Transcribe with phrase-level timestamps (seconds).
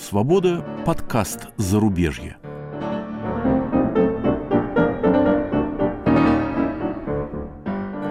[0.00, 2.38] Свобода» подкаст «Зарубежье».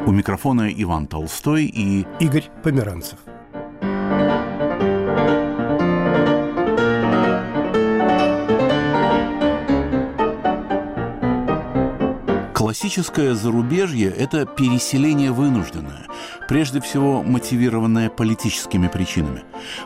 [0.06, 3.18] У микрофона Иван Толстой и Игорь Померанцев.
[12.80, 16.06] Классическое зарубежье– это переселение вынужденное,
[16.48, 19.44] прежде всего мотивированное политическими причинами.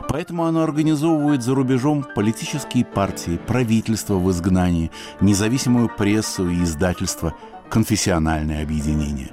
[0.08, 7.34] Поэтому оно организовывает за рубежом политические партии, правительства в изгнании, независимую прессу и издательство,
[7.68, 9.32] конфессиональные объединения.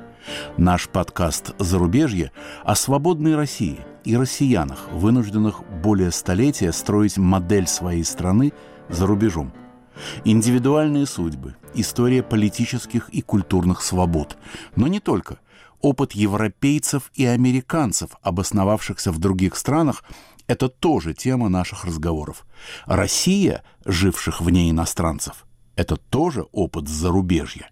[0.57, 2.31] Наш подкаст «Зарубежье»
[2.63, 8.53] о свободной России и россиянах, вынужденных более столетия строить модель своей страны
[8.89, 9.53] за рубежом–
[10.25, 14.37] Индивидуальные судьбы, история политических и культурных свобод.
[14.75, 15.39] Но не только.
[15.81, 20.03] Опыт европейцев и американцев, обосновавшихся в других странах,
[20.47, 22.45] это тоже тема наших разговоров.
[22.85, 27.71] Россия, живших вне иностранцев, это тоже опыт зарубежья.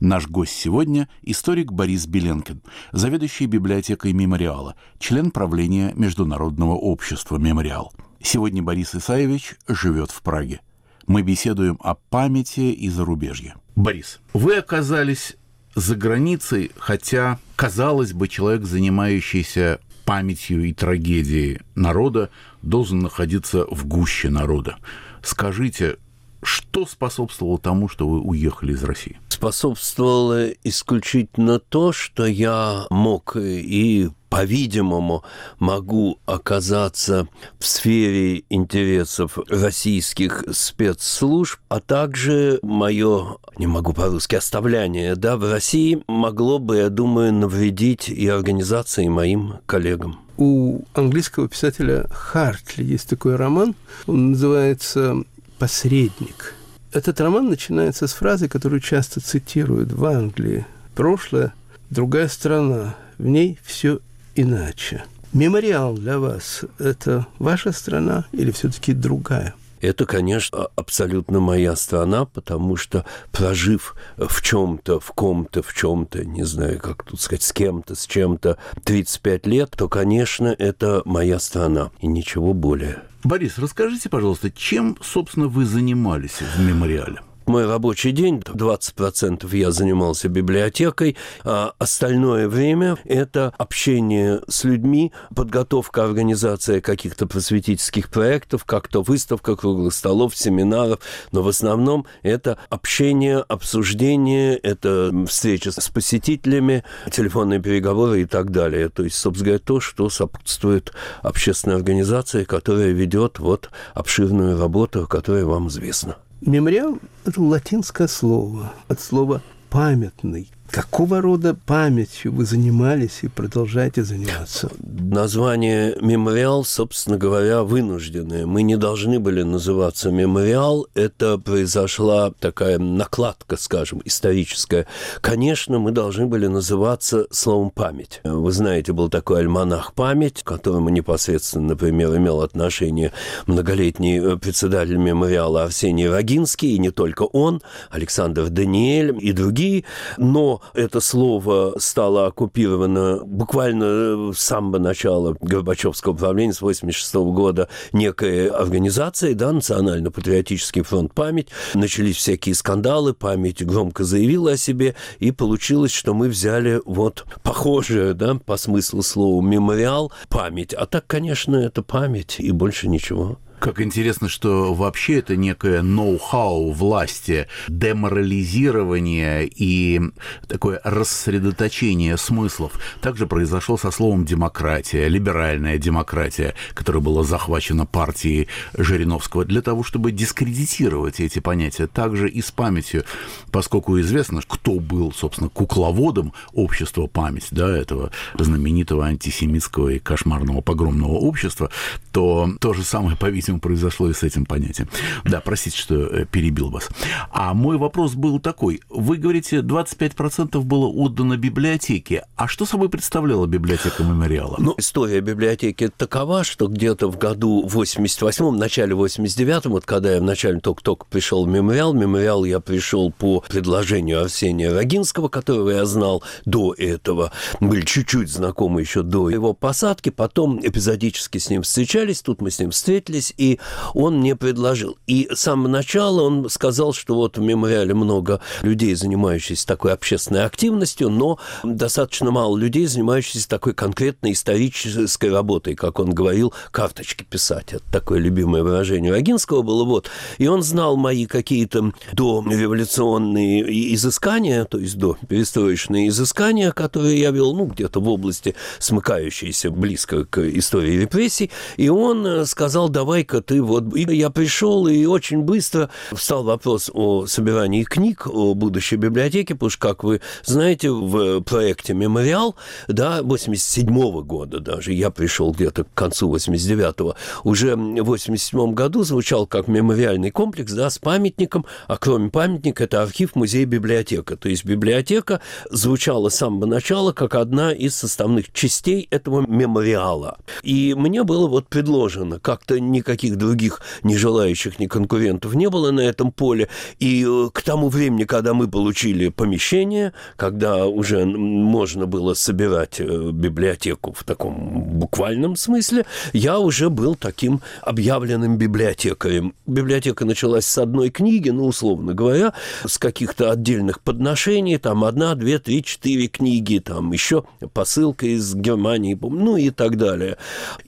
[0.00, 7.92] Наш гость сегодня– историк Борис Беленкин, заведующий библиотекой «Мемориала», член правления Международного общества «Мемориал».
[8.20, 10.60] Сегодня Борис Исаевич живет в Праге–
[11.10, 13.56] мы беседуем о памяти и зарубежье.
[13.74, 15.36] Борис, вы оказались
[15.74, 22.30] за границей, хотя, казалось бы, человек, занимающийся памятью и трагедией народа,
[22.62, 24.76] должен находиться в гуще народа.
[25.20, 25.96] Скажите,
[26.42, 29.18] что способствовало тому, что вы уехали из России?
[29.28, 35.24] Способствовало исключительно то, что я мог и по-видимому,
[35.58, 37.26] могу оказаться
[37.58, 46.02] в сфере интересов российских спецслужб, а также мое, не могу по-русски, оставляние да, в России
[46.06, 50.20] могло бы, я думаю, навредить и организации, и моим коллегам.
[50.36, 53.74] У английского писателя Хартли есть такой роман,
[54.06, 55.24] он называется
[55.60, 56.54] «Посредник».
[56.90, 60.64] Этот роман начинается с фразы, которую часто цитируют в Англии.
[60.94, 61.52] «Прошлое–
[61.90, 64.00] другая страна, в ней все
[64.34, 65.04] иначе.
[65.34, 69.54] Мемориал для вас– это ваша страна или все-таки другая?
[69.80, 76.44] Это, конечно, абсолютно моя страна, потому что прожив в чем-то, в ком-то, в чем-то, не
[76.44, 81.90] знаю, как тут сказать, с кем-то, с чем-то 35 лет, то, конечно, это моя страна
[82.00, 83.02] и ничего более.
[83.24, 87.20] Борис, расскажите, пожалуйста, чем, собственно, вы занимались в мемориале?
[87.50, 96.04] Мой рабочий день, 20% я занимался библиотекой, а остальное время– это общение с людьми, подготовка,
[96.04, 101.00] организация каких-то просветительских проектов, как то выставка, круглых столов, семинаров,
[101.32, 108.90] но в основном это общение, обсуждение, это встреча с посетителями, телефонные переговоры и так далее.
[108.90, 115.44] То есть, собственно говоря, то, что сопутствует общественной организации, которая ведет вот обширную работу, которая
[115.46, 116.16] вам известна.
[116.40, 124.70] Мемориал– это латинское слово, от слова «памятный», Какого рода памятью вы занимались и продолжаете заниматься?
[124.78, 128.46] Название «Мемориал», собственно говоря, вынужденное.
[128.46, 130.86] Мы не должны были называться «Мемориал».
[130.94, 134.86] Это произошла такая накладка, скажем, историческая.
[135.20, 138.20] Конечно, мы должны были называться словом «память».
[138.22, 143.12] Вы знаете, был такой альманах «Память», к которому непосредственно, например, имел отношение
[143.46, 147.60] многолетний председатель мемориала Арсений Рогинский, и не только он,
[147.90, 149.84] Александр Даниэль и другие.
[150.16, 158.48] Но это слово стало оккупировано буквально с самого начала Горбачевского правления с 86 года некой
[158.48, 161.48] организацией, да, Национально-патриотический фронт «Память».
[161.74, 168.14] Начались всякие скандалы, память громко заявила о себе, и получилось, что мы взяли вот похожее,
[168.14, 170.74] да, по смыслу слова «мемориал» память.
[170.74, 173.38] А так, конечно, это память и больше ничего.
[173.60, 180.00] Как интересно, что вообще это некое ноу-хау власти, деморализирование и
[180.48, 182.80] такое рассредоточение смыслов.
[183.02, 190.10] Также произошло со словом демократия, либеральная демократия, которая была захвачена партией Жириновского для того, чтобы
[190.10, 191.86] дискредитировать эти понятия.
[191.86, 193.04] Также и с памятью,
[193.52, 201.12] поскольку известно, кто был, собственно, кукловодом общества память, да, этого знаменитого антисемитского и кошмарного погромного
[201.12, 201.68] общества,
[202.10, 204.88] то то же самое, по-видимому, максимум произошло и с этим понятием.
[205.24, 206.88] Да, простите, что э, перебил вас.
[207.30, 208.80] А мой вопрос был такой.
[208.88, 212.24] Вы говорите, 25% было отдано библиотеке.
[212.36, 214.56] А что собой представляла библиотека мемориала?
[214.58, 220.60] Ну, история библиотеки такова, что где-то в году 88-м, начале 89-м, вот когда я вначале
[220.60, 226.74] только-только пришел в мемориал, мемориал я пришел по предложению Арсения Рогинского, которого я знал до
[226.74, 232.50] этого, были чуть-чуть знакомы еще до его посадки, потом эпизодически с ним встречались, тут мы
[232.50, 233.58] с ним встретились, и
[233.94, 234.98] он мне предложил.
[235.06, 240.44] И с самого начала он сказал, что вот в мемориале много людей, занимающихся такой общественной
[240.44, 247.72] активностью, но достаточно мало людей, занимающихся такой конкретной исторической работой, как он говорил, карточки писать.
[247.72, 249.84] Это такое любимое выражение у Агинского было.
[249.84, 250.10] Вот.
[250.36, 257.54] И он знал мои какие-то дореволюционные изыскания, то есть до перестроечные изыскания, которые я вел,
[257.54, 261.50] ну, где-то в области, смыкающейся близко к истории репрессий.
[261.78, 262.90] И он э, сказал,
[263.30, 263.96] давай-ка ты вот...
[263.96, 269.70] И я пришел, и очень быстро встал вопрос о собирании книг, о будущей библиотеке, потому
[269.70, 272.56] что, как вы знаете, в проекте «Мемориал»,
[272.88, 279.04] да, 87 -го года даже, я пришел где-то к концу 89-го, уже в 87 году
[279.04, 284.36] звучал как мемориальный комплекс, да, с памятником, а кроме памятника это архив, музей, библиотека.
[284.36, 285.40] То есть библиотека
[285.70, 290.38] звучала с самого начала как одна из составных частей этого мемориала.
[290.62, 296.00] И мне было вот предложено, как-то никаких других не желающих, ни конкурентов не было на
[296.00, 296.68] этом поле.
[296.98, 303.30] И э, к тому времени, когда мы получили помещение, когда уже можно было собирать э,
[303.32, 309.54] библиотеку в таком буквальном смысле, я уже был таким объявленным библиотекарем.
[309.66, 312.54] Библиотека началась с одной книги, ну, условно говоря,
[312.86, 319.18] с каких-то отдельных подношений, там одна, две, три, четыре книги, там еще посылка из Германии,
[319.20, 320.36] ну и так далее.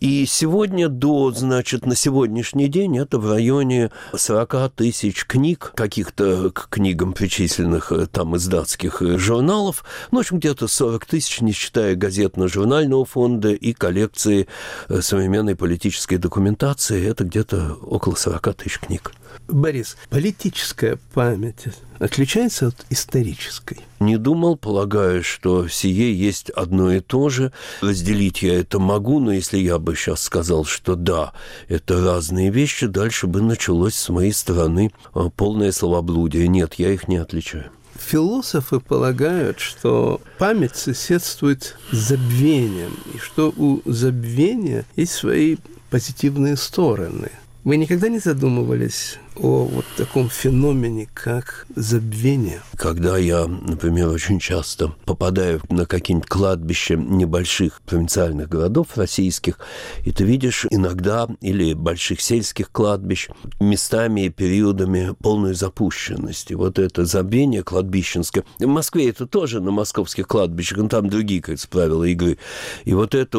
[0.00, 6.68] И сегодня до, значит, на сегодняшний день это в районе 40 тысяч книг, каких-то к
[6.68, 11.52] книгам причисленных э, там из датских э, журналов, ну, в общем, где-то 40 тысяч, не
[11.52, 14.46] считая газетно-журнального фонда и коллекции
[14.90, 19.12] э, современной политической документации, это где-то около 40 тысяч книг.
[19.48, 21.66] Борис, политическая память
[21.98, 23.78] отличается от исторической?
[24.00, 27.52] Не думал, полагаю, что сие есть одно и то же.
[27.80, 31.32] Разделить я это могу, но если я бы сейчас сказал, что да,
[31.68, 36.48] это разные вещи, дальше бы началось с моей стороны а, полное словоблудие.
[36.48, 37.70] Нет, я их не отличаю.
[37.98, 45.56] Философы полагают, что память соседствует с забвением, и что у забвения есть свои
[45.90, 47.30] позитивные стороны.
[47.64, 52.60] Вы никогда не задумывались о вот таком феномене, как забвение.
[52.76, 59.58] Когда я, например, очень часто попадаю на какие-нибудь кладбища небольших провинциальных городов российских,
[60.04, 63.28] и ты видишь иногда, или больших сельских кладбищ,
[63.60, 66.54] местами и периодами полной запущенности.
[66.54, 68.44] Вот это забвение кладбищенское.
[68.58, 72.38] В Москве это тоже на московских кладбищах, но там другие, как правила игры.
[72.84, 73.38] И вот это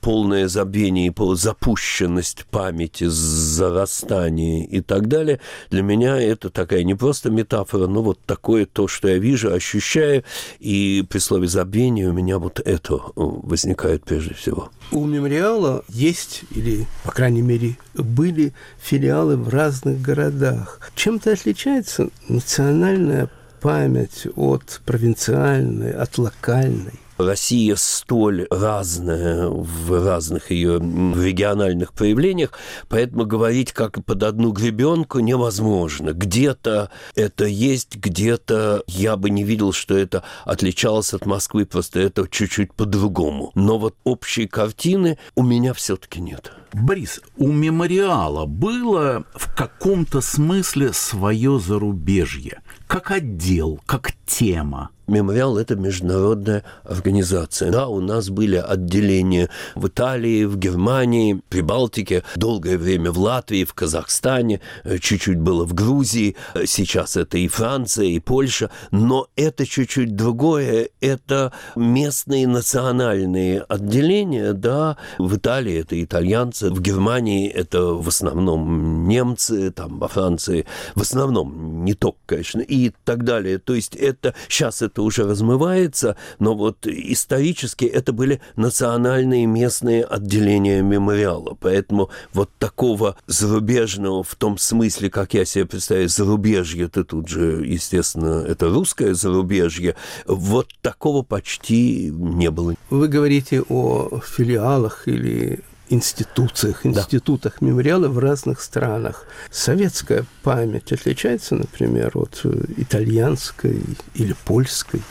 [0.00, 5.40] полное забвение запущенность памяти, зарастание и так далее, далее.
[5.70, 10.24] Для меня это такая не просто метафора, но вот такое то, что я вижу, ощущаю,
[10.60, 14.70] и при слове забвение у меня вот это э, возникает прежде всего.
[14.90, 20.80] У мемориала есть, или, по крайней мере, были филиалы в разных городах.
[20.94, 23.30] Чем-то отличается национальная
[23.60, 27.01] память от провинциальной, от локальной?
[27.18, 32.52] Россия столь разная в разных ее региональных проявлениях,
[32.88, 36.12] поэтому говорить как под одну гребенку невозможно.
[36.12, 42.26] Где-то это есть, где-то я бы не видел, что это отличалось от Москвы, просто это
[42.28, 43.52] чуть-чуть по-другому.
[43.54, 46.52] Но вот общей картины у меня все-таки нет.
[46.72, 54.90] Борис, у мемориала было в каком-то смысле свое зарубежье, как отдел, как тема.
[55.06, 57.70] Мемориал– это международная организация.
[57.70, 63.64] Да, у нас были отделения в Италии, в Германии, при Балтике, долгое время в Латвии,
[63.64, 69.66] в Казахстане, э, чуть-чуть было в Грузии, сейчас это и Франция, и Польша, но это
[69.66, 78.08] чуть-чуть другое, это местные национальные отделения, да, в Италии это итальянцы, в Германии это в
[78.08, 83.58] основном немцы, там во Франции в основном, не только, конечно, и так далее.
[83.58, 90.04] То есть это сейчас это это уже размывается, но вот исторически это были национальные местные
[90.04, 91.56] отделения мемориала.
[91.60, 97.64] Поэтому вот такого зарубежного в том смысле, как я себе представляю, зарубежье, это тут же,
[97.66, 102.74] естественно, это русское зарубежье, вот такого почти не было.
[102.90, 105.60] Вы говорите о филиалах или
[105.92, 107.66] институциях, институтах да.
[107.66, 109.26] мемориала в разных странах.
[109.50, 112.44] Советская память отличается, например, от
[112.76, 113.82] итальянской
[114.14, 115.02] или польской?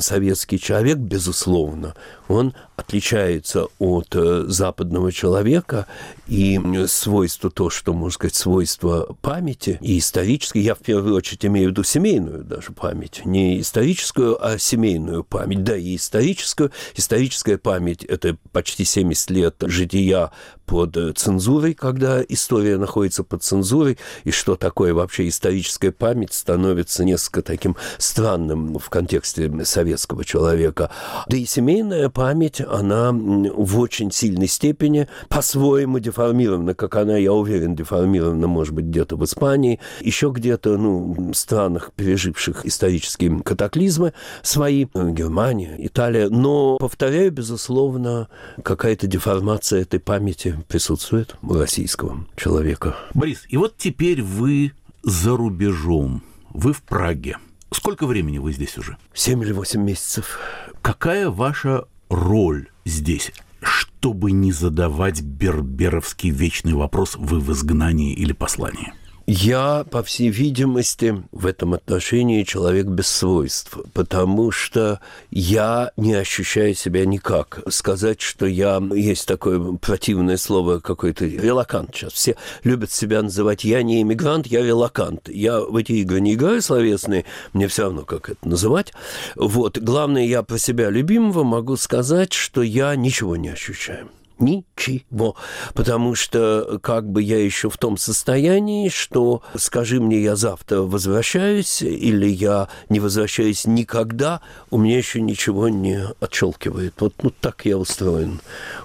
[0.00, 1.94] советский человек, безусловно,
[2.28, 5.86] он отличается от э, западного человека,
[6.28, 11.68] и свойство то, что, можно сказать, свойство памяти и исторической, я в первую очередь имею
[11.68, 16.70] в виду семейную даже память, не историческую, а семейную память, да, и историческую.
[16.94, 20.30] Историческая память– это почти 70 лет жития
[20.66, 27.04] под э, цензурой, когда история находится под цензурой, и что такое вообще историческая память становится
[27.04, 30.90] несколько таким странным в контексте советского человека.
[31.26, 37.76] Да и семейная память, она в очень сильной степени по-своему деформирована, как она, я уверен,
[37.76, 44.86] деформирована, может быть, где-то в Испании, еще где-то, ну, в странах, переживших исторические катаклизмы свои,
[44.92, 46.28] э, Германия, Италия.
[46.28, 48.26] Но, повторяю, безусловно,
[48.64, 52.96] какая-то деформация этой памяти присутствует у российского человека.
[53.14, 54.72] Борис, и вот теперь вы
[55.04, 57.36] за рубежом, вы в Праге.
[57.70, 58.96] Сколько времени вы здесь уже?
[59.14, 60.40] Семь или восемь месяцев.
[60.82, 63.32] Какая ваша роль здесь?
[63.60, 68.92] Чтобы не задавать берберовский вечный вопрос, вы в изгнании или послании?
[69.30, 76.74] Я, по всей видимости, в этом отношении человек без свойств, потому что я не ощущаю
[76.74, 77.60] себя никак.
[77.68, 78.82] Сказать, что я...
[78.94, 82.14] Есть такое противное слово какой-то релакант сейчас.
[82.14, 85.28] Все любят себя называть «я не иммигрант, я релакант».
[85.28, 88.94] Я в эти игры не играю словесные, мне все равно, как это называть.
[89.36, 89.76] Вот.
[89.76, 94.08] Главное, я про себя любимого могу сказать, что я ничего не ощущаю
[94.40, 95.36] ничего.
[95.74, 101.82] Потому что как бы я еще в том состоянии, что скажи мне, я завтра возвращаюсь,
[101.82, 104.40] или я не возвращаюсь никогда,
[104.70, 106.94] у меня еще ничего не отщелкивает.
[107.00, 108.40] Вот ну, так я устроен.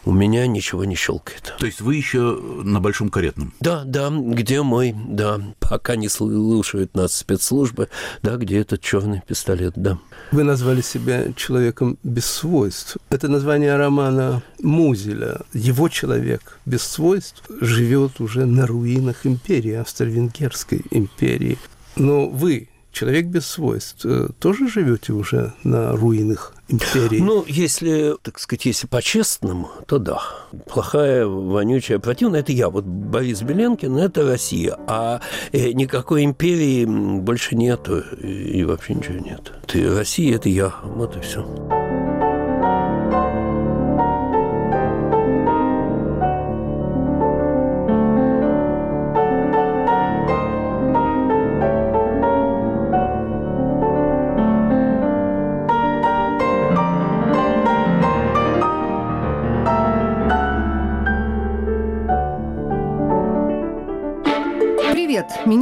[0.06, 1.54] У меня ничего не щелкает.
[1.60, 3.54] То есть вы еще на большом каретном?
[3.60, 7.90] Да, да, где мой, да, пока не слушают нас спецслужбы,
[8.22, 9.98] да, где этот черный пистолет, да.
[10.32, 12.98] Вы назвали себя человеком без свойств.
[13.10, 15.42] Это название романа Музеля.
[15.54, 21.58] Его человек без свойств живет уже на руинах империи, Австро-Венгерской империи.
[21.96, 27.20] Но вы, человек без свойств, э, тоже живете уже на руинах империи?
[27.20, 30.22] Ну, если, так сказать, если по-честному, то да.
[30.68, 32.70] Плохая, вонючая, противная– это я.
[32.70, 34.78] Вот Борис Беленкин– это Россия.
[34.88, 35.22] А
[35.52, 38.00] э, никакой империи больше нету.
[38.22, 39.52] И вообще ничего нет.
[39.68, 40.74] Ты Россия– это я.
[40.84, 41.83] Вот и все.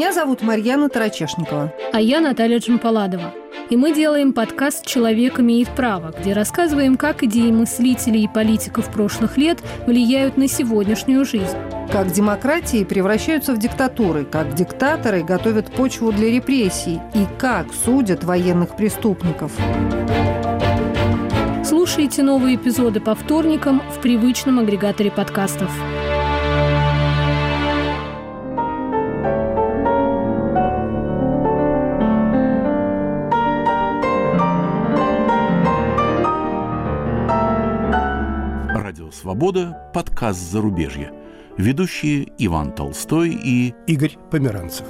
[0.01, 1.71] Меня зовут Марьяна Тарачешникова.
[1.93, 3.35] А я Наталья Джампаладова.
[3.69, 9.37] И мы делаем подкаст «Человек имеет право», где рассказываем, как идеи мыслителей и политиков прошлых
[9.37, 11.55] лет влияют на сегодняшнюю жизнь.
[11.91, 18.75] Как демократии превращаются в диктатуры, как диктаторы готовят почву для репрессий и как судят военных
[18.75, 19.51] преступников.
[21.63, 25.69] Слушайте новые эпизоды по вторникам в привычном агрегаторе подкастов.
[39.41, 41.11] «Свобода»– подкаст «Зарубежье».
[41.57, 44.85] Ведущие Иван Толстой и Игорь Померанцев.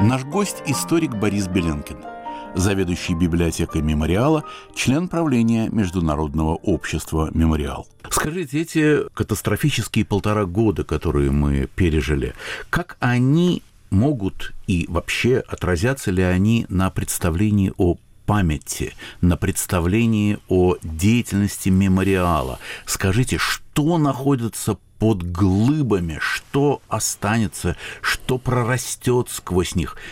[0.00, 1.98] Наш гость– историк Борис Беленкин–
[2.54, 7.86] заведующий библиотекой мемориала, член правления Международного общества «Мемориал».
[8.10, 12.34] Скажите, эти катастрофические полтора года, которые мы пережили,
[12.70, 20.76] как они могут и вообще отразятся ли они на представлении о памяти, на представлении о
[20.82, 22.58] деятельности мемориала.
[22.84, 29.96] Скажите, что находится под глыбами, что останется, что прорастет сквозь них–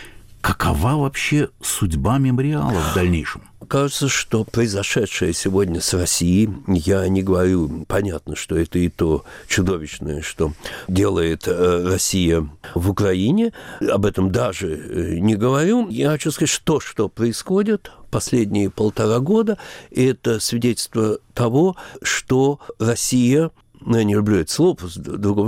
[0.45, 3.41] Какова вообще судьба мемориала в дальнейшем?
[3.67, 10.21] Кажется, что произошедшее сегодня с Россией, я не говорю, понятно, что это и то чудовищное,
[10.21, 10.53] что
[10.87, 15.89] делает э, Россия в Украине, об этом даже э, не говорю.
[15.89, 19.57] Я хочу сказать, что, что происходит последние полтора года,
[19.89, 23.49] это свидетельство того, что Россия
[23.85, 24.77] ну, я не люблю это слово,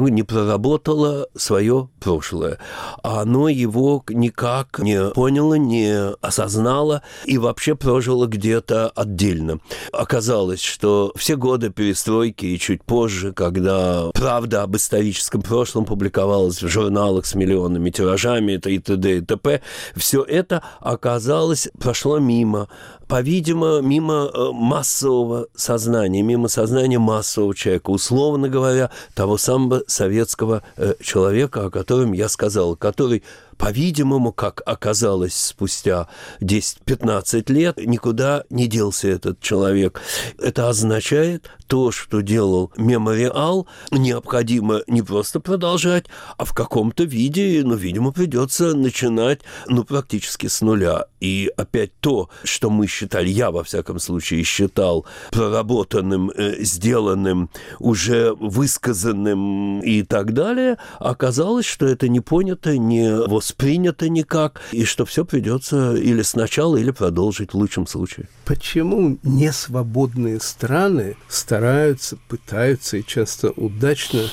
[0.10, 2.60] не проработало свое прошлое.
[3.04, 9.60] Оно его никак не поняло, не осознало и вообще прожило где-то отдельно.
[9.92, 16.68] Оказалось, что все годы перестройки и чуть позже, когда правда об историческом прошлом публиковалась в
[16.68, 19.18] журналах с миллионными тиражами и т.д.
[19.18, 19.62] и т.п.,
[19.96, 22.68] все это оказалось, прошло мимо
[23.08, 30.96] по-видимому, мимо э, массового сознания, мимо сознания массового человека, условно говоря, того самого советского э,
[31.02, 33.24] человека, о котором я сказал, который
[33.58, 36.08] по-видимому, как оказалось спустя
[36.42, 40.02] 10-15 лет, никуда не делся этот человек.
[40.38, 46.06] Это означает то, что делал мемориал, необходимо не просто продолжать,
[46.38, 51.06] а в каком-то виде, ну, видимо, придется начинать, ну, практически с нуля.
[51.20, 57.50] И опять то, что мы считали, я, во всяком случае, считал проработанным, э, сделанным,
[57.80, 63.10] уже высказанным и так далее, оказалось, что это не понято, не
[63.48, 68.28] воспринято никак, и что все придется или сначала, или продолжить в лучшем случае.
[68.46, 74.24] Почему несвободные страны стараются, пытаются и часто удачно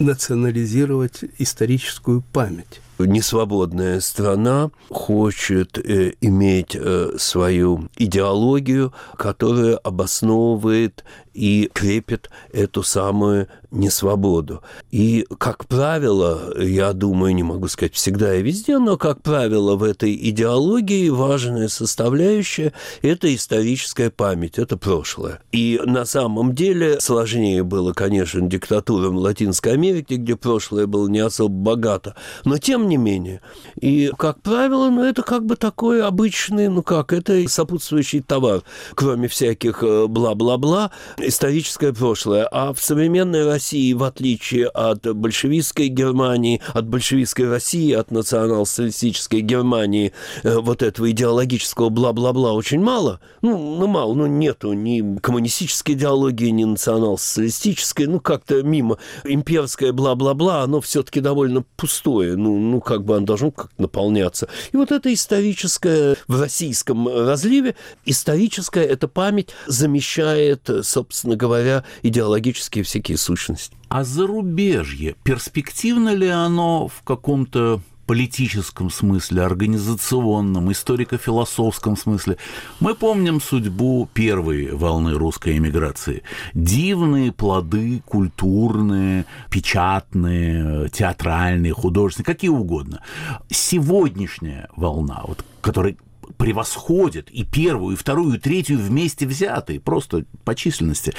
[0.00, 2.80] национализировать историческую память?
[2.98, 11.04] Несвободная страна хочет э, иметь э, свою идеологию, которая обосновывает
[11.36, 14.62] и крепит эту самую несвободу.
[14.90, 19.82] И, как правило, я думаю, не могу сказать всегда и везде, но, как правило, в
[19.82, 22.72] этой идеологии важная составляющая–
[23.02, 25.40] это историческая память, это прошлое.
[25.52, 31.54] И на самом деле сложнее было, конечно, диктатурам Латинской Америки, где прошлое было не особо
[31.54, 33.40] богато, но тем не менее.
[33.80, 38.62] И, как правило, ну, это как бы такой обычный, ну как, это сопутствующий товар,
[38.94, 42.48] кроме всяких э, бла-бла-бла, историческое прошлое.
[42.50, 50.12] А в современной России, в отличие от большевистской Германии, от большевистской России, от национал-социалистической Германии,
[50.42, 53.20] э, вот этого идеологического бла-бла-бла очень мало.
[53.42, 58.98] Ну, ну мало, ну нету ни коммунистической идеологии, ни национал-социалистической, ну как-то мимо.
[59.24, 64.48] Имперское бла-бла-бла, оно все-таки довольно пустое, ну, ну как бы оно должно как наполняться.
[64.72, 73.18] И вот это историческое в российском разливе, историческая эта память замещает, собственно говоря, идеологические всякие
[73.18, 73.76] сущности.
[73.88, 82.38] А зарубежье, перспективно ли оно в каком-то политическом смысле, организационном, историко-философском смысле.
[82.80, 86.22] Мы помним судьбу первой волны русской эмиграции.
[86.54, 93.02] Дивные плоды культурные, печатные, театральные, художественные, какие угодно.
[93.50, 95.96] Сегодняшняя волна, вот, которая
[96.38, 101.12] превосходит и первую, и вторую, и третью вместе взятые, просто по численности.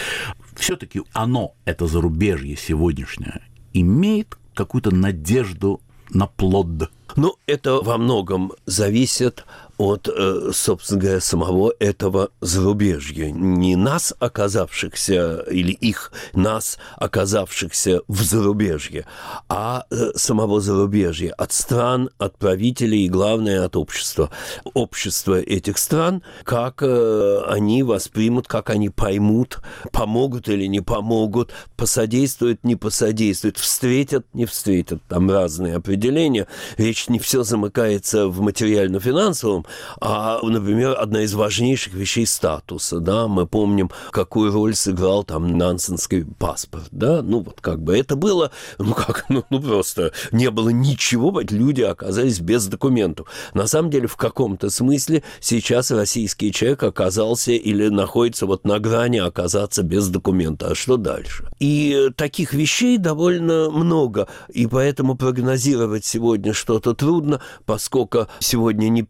[0.56, 3.42] Все-таки оно, это зарубежье сегодняшнее,
[3.74, 6.90] имеет какую-то надежду на плод.
[7.16, 9.46] Ну, это во многом зависит
[9.78, 13.32] от, э, собственно говоря, самого этого зарубежья.
[13.32, 19.06] Не нас, оказавшихся, или их, нас, оказавшихся в зарубежье,
[19.50, 24.32] а э, самого зарубежья, от стран, от правителей и, главное, от общества.
[24.74, 29.60] Общество этих стран, как э, они воспримут, как они поймут,
[29.92, 35.02] помогут или не помогут, посодействуют, не посодействуют, встретят, не встретят.
[35.08, 36.48] Там разные определения.
[36.78, 39.67] Речь не все замыкается в материально-финансовом,
[40.00, 46.26] а, например, одна из важнейших вещей статуса, да, мы помним, какую роль сыграл там нансенский
[46.26, 50.70] паспорт, да, ну вот как бы это было, ну как, ну, ну просто не было
[50.70, 53.28] ничего, люди оказались без документов.
[53.54, 59.18] На самом деле, в каком-то смысле сейчас российский человек оказался или находится вот на грани
[59.18, 60.68] оказаться без документа.
[60.72, 61.50] А что дальше?
[61.60, 69.04] И таких вещей довольно много, и поэтому прогнозировать сегодня что-то трудно, поскольку сегодня не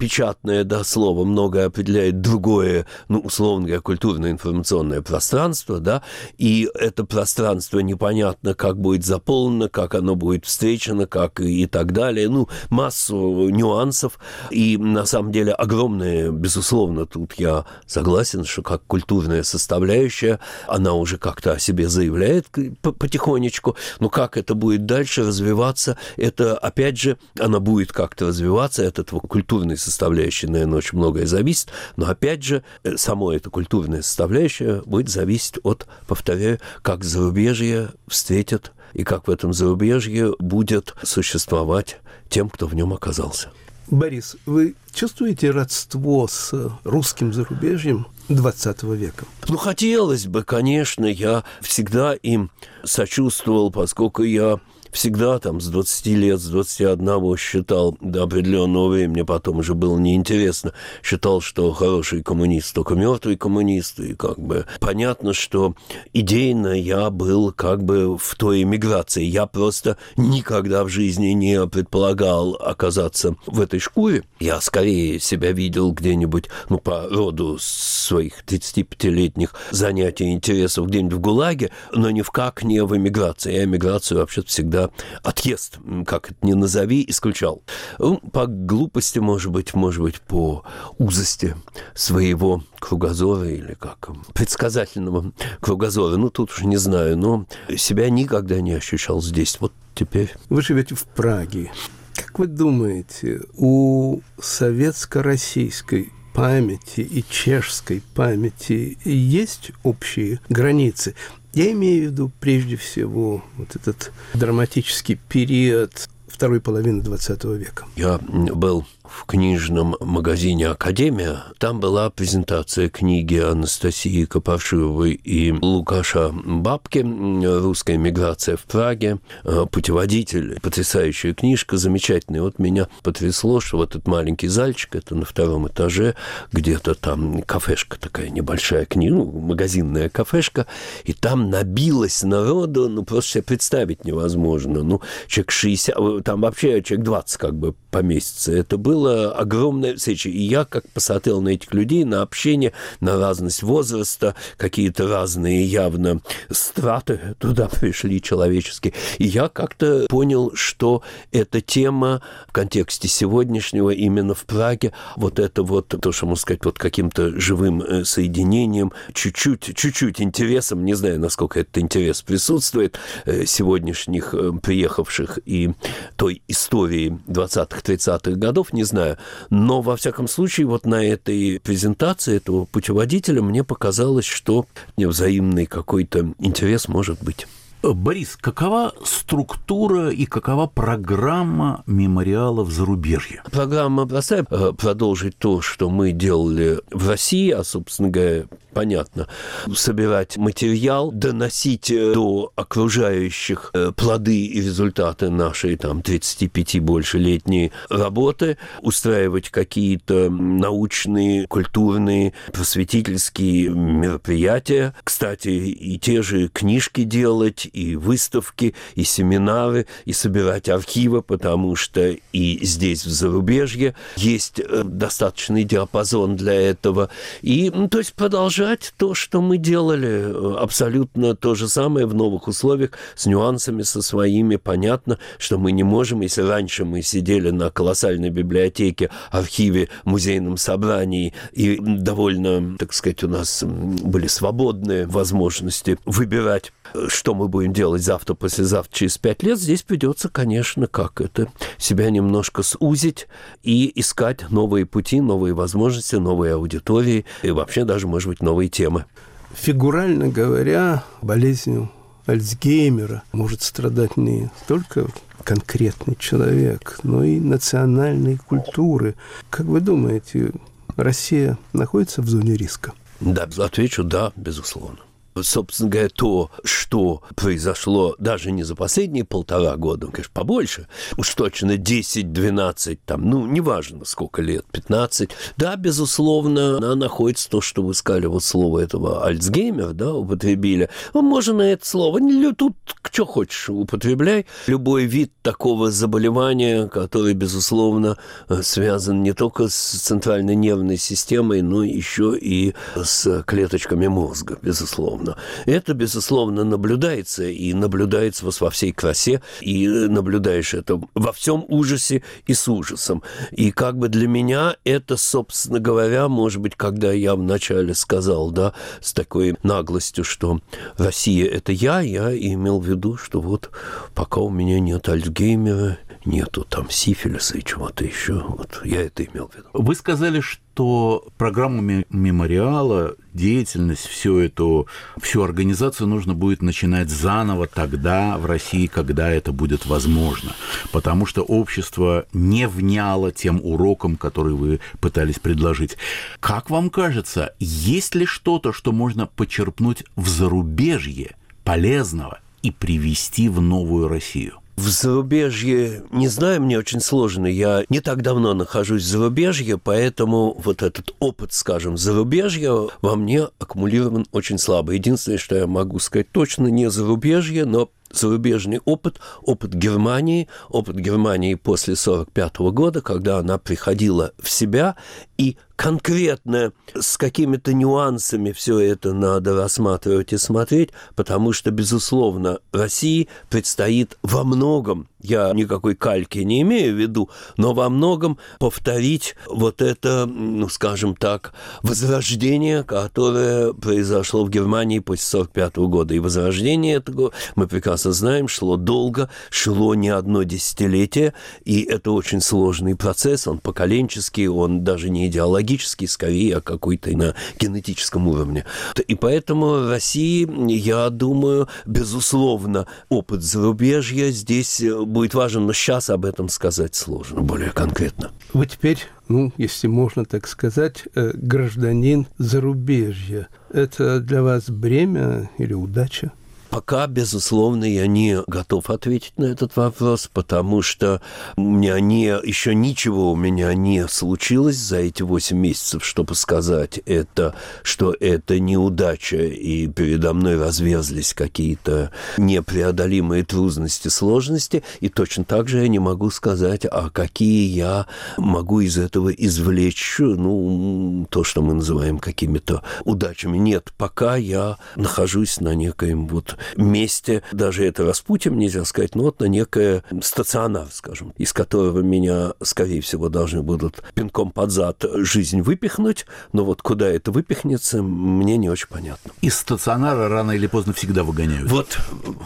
[0.48, 6.02] печатное да, слово многое определяет другое, ну, условно говоря, культурное информационное пространство, да,
[6.38, 11.92] и это пространство непонятно, как будет заполнено, как оно будет встречено, как и, и так
[11.92, 14.20] далее, ну, массу нюансов,
[14.52, 21.18] и на самом деле огромное, безусловно, тут я согласен, что как культурная составляющая, она уже
[21.18, 22.48] как-то о себе заявляет
[22.82, 29.00] потихонечку, но как это будет дальше развиваться, это, опять же, она будет как-то развиваться, от
[29.00, 34.82] этого культурной составляющей, наверное, очень многое зависит, но опять же, э, само это культурная составляющая
[34.86, 42.50] будет зависеть от, повторяю, как зарубежье встретят и как в этом зарубежье будет существовать тем,
[42.50, 43.50] кто в нем оказался.
[43.90, 49.26] Борис, вы чувствуете родство с русским зарубежьем 20 века?
[49.48, 52.52] Ну, хотелось бы, конечно, я всегда им
[52.84, 54.60] сочувствовал, поскольку я
[54.92, 60.74] всегда там с 20 лет, с 21 считал до определенного времени, потом уже было неинтересно,
[61.04, 65.76] считал, что хороший коммунист только мертвый коммунист, и как бы понятно, что
[66.14, 69.24] идейно я был как бы в той эмиграции.
[69.24, 74.24] Я просто никогда в жизни не предполагал оказаться в этой шкуре.
[74.40, 81.72] Я скорее себя видел где-нибудь, ну, по роду своих 35-летних занятий, интересов где-нибудь в ГУЛАГе,
[81.94, 83.54] но ни в как не в эмиграции.
[83.54, 84.77] Я эмиграцию вообще всегда
[85.24, 87.64] отъезд, как это ни назови, исключал.
[88.00, 90.64] Ну, по глупости, может быть, может быть, по
[90.98, 91.56] узости
[91.94, 96.18] своего кругозора или как предсказательного кругозора.
[96.18, 99.58] Ну, тут уж не знаю, но себя никогда не ощущал здесь.
[99.60, 100.34] Вот теперь.
[100.50, 101.72] Вы живете в Праге.
[102.16, 111.16] Как вы думаете, у советско-российской памяти и чешской памяти есть общие границы?
[111.54, 117.86] Я имею в виду прежде всего вот этот драматический период второй половины XX века.
[117.96, 121.44] Я был в книжном магазине «Академия».
[121.58, 129.20] Там была презентация книги Анастасии Копашиловой и Лукаша Бабки «Русская миграция в Праге».
[129.44, 132.42] Э, путеводитель, потрясающая книжка, замечательная.
[132.42, 136.16] Вот меня потрясло, что вот этот маленький зальчик, это на втором этаже,
[136.52, 140.68] где-то там кафешка такая небольшая книга, ну, магазинная кафешка,
[141.04, 144.84] и там набилось народу, ну, просто себе представить невозможно.
[144.84, 148.52] Ну, человек 60, э, там вообще человек 20 как бы поместится.
[148.52, 150.30] Это было было огромная встреча.
[150.30, 156.22] И я как посмотрел на этих людей, на общение, на разность возраста, какие-то разные явно
[156.50, 158.94] страты туда пришли человеческие.
[159.20, 165.62] И я как-то понял, что эта тема в контексте сегодняшнего именно в Праге, вот это
[165.62, 171.20] вот, то, что можно сказать, вот каким-то живым э, соединением, чуть-чуть, чуть-чуть интересом, не знаю,
[171.20, 175.70] насколько этот интерес присутствует, э, сегодняшних э, приехавших и
[176.16, 179.18] той истории 20-30-х годов, не знаю.
[179.50, 184.66] Но, во всяком случае, вот на этой презентации этого путеводителя мне показалось, что
[184.98, 187.48] взаимный какой-то интерес может быть.
[187.84, 193.44] Борис, какова структура и какова программа мемориала в зарубежье?
[193.52, 194.46] Программа простая.
[194.50, 198.46] Э, продолжить то, что мы делали в России, а, собственно говоря,
[198.78, 199.28] понятно,
[199.74, 207.72] собирать материал, доносить э, до окружающих э, плоды и результаты нашей там 35 больше летней
[207.90, 214.94] работы, устраивать какие-то научные, культурные, просветительские мероприятия.
[215.04, 222.16] Кстати, и те же книжки делать, и выставки, и семинары, и собирать архивы, потому что
[222.34, 227.10] и здесь, в зарубежье, есть э, достаточный диапазон для этого.
[227.42, 232.48] И, то есть, продолжать то, что мы делали, э, абсолютно то же самое в новых
[232.48, 234.56] условиях, с нюансами со своими.
[234.56, 241.34] Понятно, что мы не можем, если раньше мы сидели на колоссальной библиотеке, архиве, музейном собрании,
[241.54, 246.72] и довольно, так сказать, у нас были свободные возможности выбирать
[247.08, 252.10] что мы будем делать завтра, послезавтра, через пять лет, здесь придется, конечно, как это, себя
[252.10, 253.28] немножко сузить
[253.64, 259.06] и искать новые пути, новые возможности, новые аудитории и вообще даже, может быть, новые темы.
[259.54, 261.90] Фигурально говоря, болезнью
[262.28, 265.08] Альцгеймера может страдать не только
[265.44, 269.16] конкретный человек, но и национальные культуры.
[269.50, 270.52] Как вы думаете,
[270.98, 272.94] Россия находится в зоне риска?
[273.22, 275.00] Да, отвечу да, безусловно
[275.44, 281.78] собственно говоря, то, что произошло даже не за последние полтора года, конечно, побольше, уж точно
[281.78, 288.26] 10-12, там, ну, неважно, сколько лет, 15, да, безусловно, она находится то, что вы сказали,
[288.26, 290.90] вот слово этого Альцгеймер, да, употребили.
[291.14, 292.20] Ну, можно на это слово,
[292.54, 292.76] тут
[293.12, 294.46] что хочешь употребляй.
[294.68, 298.18] Любой вид такого заболевания, который, безусловно,
[298.62, 305.38] связан не только с центральной нервной системой, но еще и с клеточками мозга, безусловно безусловно.
[305.66, 312.54] Это, безусловно, наблюдается, и наблюдается во всей красе, и наблюдаешь это во всем ужасе и
[312.54, 313.24] с ужасом.
[313.52, 318.74] И как бы для меня это, собственно говоря, может быть, когда я вначале сказал, да,
[319.02, 320.60] с такой наглостью, что
[320.98, 323.70] Россия– это я, я имел в виду, что вот
[324.14, 328.44] пока у меня нет Альцгеймера, нету там сифилиса и чего-то еще.
[328.48, 329.68] Вот я это имел в виду.
[329.74, 334.88] Вы сказали, что программу мемориала, деятельность, всю эту,
[335.20, 340.52] всю организацию нужно будет начинать заново тогда в России, когда это будет возможно.
[340.92, 345.98] Потому что общество не вняло тем урокам, которые вы пытались предложить.
[346.40, 353.62] Как вам кажется, есть ли что-то, что можно почерпнуть в зарубежье полезного и привести в
[353.62, 354.60] новую Россию?
[354.78, 357.48] В зарубежье, не знаю, мне очень сложно.
[357.48, 363.48] Я не так давно нахожусь в зарубежье, поэтому вот этот опыт, скажем, зарубежья во мне
[363.58, 364.92] аккумулирован очень слабо.
[364.92, 371.56] Единственное, что я могу сказать точно, не зарубежье, но зарубежный опыт, опыт Германии, опыт Германии
[371.56, 374.96] после 1945 года, когда она приходила в себя
[375.38, 383.30] и конкретно с какими-то нюансами все это надо рассматривать и смотреть, потому что, безусловно, России
[383.50, 389.82] предстоит во многом, я никакой кальки не имею в виду, но во многом повторить вот
[389.82, 396.14] это, ну, скажем так, возрождение, которое произошло в Германии после 1945 года.
[396.14, 401.34] И возрождение этого, мы прекрасно знаем, шло долго, шло не одно десятилетие,
[401.66, 407.36] и это очень сложный процесс, он поколенческий, он даже не идеологический, скорее, а какой-то на
[407.60, 408.66] генетическом уровне.
[409.08, 416.50] И поэтому России, я думаю, безусловно, опыт зарубежья здесь будет важен, но сейчас об этом
[416.50, 418.32] сказать сложно, более конкретно.
[418.54, 423.48] Вы теперь, ну, если можно так сказать, э, гражданин зарубежья.
[423.72, 426.32] Это для вас бремя или удача?
[426.70, 431.22] Пока, безусловно, я не готов ответить на этот вопрос, потому что
[431.56, 437.00] у меня не, еще ничего у меня не случилось за эти 8 месяцев, чтобы сказать
[437.06, 445.70] это, что это неудача, и передо мной разверзлись какие-то непреодолимые трудности, сложности, и точно так
[445.70, 451.62] же я не могу сказать, а какие я могу из этого извлечь, ну, то, что
[451.62, 453.58] мы называем какими-то удачами.
[453.58, 459.40] Нет, пока я нахожусь на некоем вот месте, даже это распутием нельзя сказать, но вот
[459.40, 465.62] на некое стационар, скажем, из которого меня, скорее всего, должны будут пинком под зад жизнь
[465.62, 469.32] выпихнуть, но вот куда это выпихнется, мне не очень понятно.
[469.42, 471.70] Из стационара рано или поздно всегда выгоняют.
[471.70, 471.98] Вот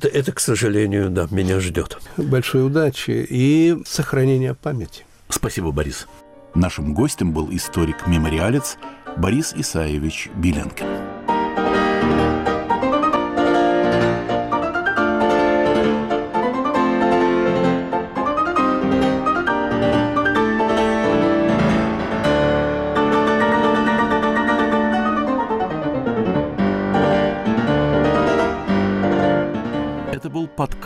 [0.03, 1.97] это, к сожалению, да, меня ждет.
[2.17, 5.05] Большой удачи и сохранения памяти.
[5.29, 6.07] Спасибо, Борис.
[6.53, 8.77] Нашим гостем был историк-мемориалец
[9.17, 11.10] Борис Исаевич Биленкин.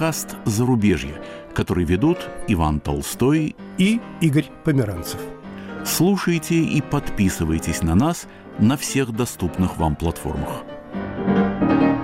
[0.05, 1.19] Подкаст «Зарубежье»,
[1.55, 5.19] который ведут Иван Толстой и Игорь Померанцев.
[5.83, 8.27] Слушайте и подписывайтесь на нас
[8.59, 10.63] на всех доступных вам платформах.
[11.25, 11.94] thank you